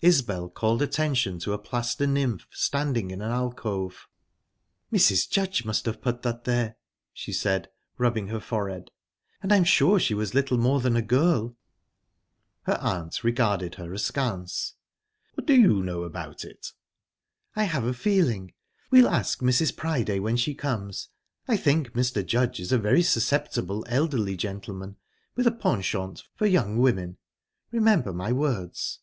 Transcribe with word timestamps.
Isbel 0.00 0.48
called 0.48 0.80
attention 0.80 1.40
to 1.40 1.52
a 1.52 1.58
plaster 1.58 2.06
nymph, 2.06 2.46
standing 2.52 3.10
in 3.10 3.20
an 3.20 3.32
alcove. 3.32 4.06
"Mrs. 4.92 5.28
Judge 5.28 5.64
must 5.64 5.86
have 5.86 6.00
put 6.00 6.22
that 6.22 6.44
there," 6.44 6.76
she 7.12 7.32
said, 7.32 7.68
rubbing 7.96 8.28
her 8.28 8.38
forehead; 8.38 8.92
"and 9.42 9.52
I 9.52 9.56
am 9.56 9.64
sure 9.64 9.98
she 9.98 10.14
was 10.14 10.34
little 10.34 10.56
more 10.56 10.78
than 10.78 10.94
a 10.94 11.02
girl." 11.02 11.56
Her 12.62 12.74
aunt 12.80 13.24
regarded 13.24 13.74
her 13.74 13.92
askance. 13.92 14.74
"What 15.34 15.48
do 15.48 15.54
you 15.56 15.82
know 15.82 16.04
about 16.04 16.44
it?" 16.44 16.68
"I 17.56 17.64
have 17.64 17.82
a 17.82 17.92
feeling. 17.92 18.54
We'll 18.92 19.08
ask 19.08 19.40
Mrs. 19.40 19.74
Priday 19.76 20.20
when 20.20 20.36
she 20.36 20.54
comes. 20.54 21.08
I 21.48 21.56
think 21.56 21.94
Mr. 21.94 22.24
Judge 22.24 22.60
is 22.60 22.70
a 22.70 22.78
very 22.78 23.02
susceptible 23.02 23.84
elderly 23.88 24.36
gentleman 24.36 24.94
with 25.34 25.48
a 25.48 25.50
penchant 25.50 26.22
for 26.36 26.46
young 26.46 26.76
women. 26.76 27.16
Remember 27.72 28.12
my 28.12 28.30
words." 28.30 29.00